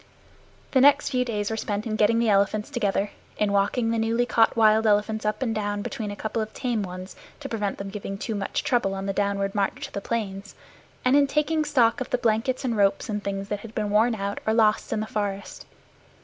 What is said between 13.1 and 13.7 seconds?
things that